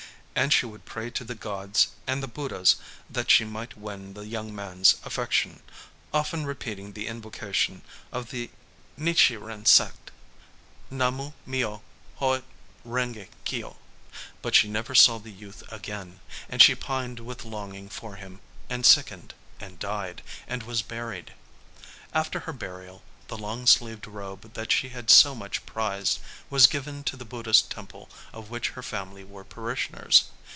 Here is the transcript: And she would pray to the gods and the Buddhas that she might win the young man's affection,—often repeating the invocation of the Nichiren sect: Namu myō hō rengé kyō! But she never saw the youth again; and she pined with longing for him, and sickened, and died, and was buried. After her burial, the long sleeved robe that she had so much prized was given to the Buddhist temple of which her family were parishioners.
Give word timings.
And 0.33 0.53
she 0.53 0.65
would 0.65 0.85
pray 0.85 1.11
to 1.11 1.23
the 1.25 1.35
gods 1.35 1.89
and 2.07 2.23
the 2.23 2.27
Buddhas 2.27 2.77
that 3.09 3.29
she 3.29 3.43
might 3.45 3.77
win 3.77 4.13
the 4.13 4.25
young 4.25 4.55
man's 4.55 4.95
affection,—often 5.03 6.45
repeating 6.45 6.93
the 6.93 7.05
invocation 7.05 7.83
of 8.13 8.31
the 8.31 8.49
Nichiren 8.97 9.67
sect: 9.67 10.09
Namu 10.89 11.33
myō 11.47 11.81
hō 12.19 12.41
rengé 12.87 13.27
kyō! 13.45 13.75
But 14.41 14.55
she 14.55 14.67
never 14.69 14.95
saw 14.95 15.19
the 15.19 15.33
youth 15.33 15.63
again; 15.71 16.21
and 16.49 16.59
she 16.61 16.73
pined 16.75 17.19
with 17.19 17.45
longing 17.45 17.87
for 17.89 18.15
him, 18.15 18.39
and 18.69 18.83
sickened, 18.83 19.33
and 19.59 19.77
died, 19.77 20.23
and 20.47 20.63
was 20.63 20.81
buried. 20.81 21.33
After 22.13 22.39
her 22.41 22.53
burial, 22.53 23.03
the 23.27 23.37
long 23.37 23.65
sleeved 23.65 24.05
robe 24.05 24.55
that 24.55 24.73
she 24.73 24.89
had 24.89 25.09
so 25.09 25.33
much 25.33 25.65
prized 25.65 26.19
was 26.49 26.67
given 26.67 27.01
to 27.05 27.15
the 27.15 27.23
Buddhist 27.23 27.71
temple 27.71 28.09
of 28.33 28.49
which 28.49 28.71
her 28.71 28.83
family 28.83 29.23
were 29.23 29.45
parishioners. 29.45 30.25